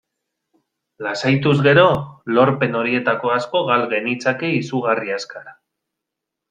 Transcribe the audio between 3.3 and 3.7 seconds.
asko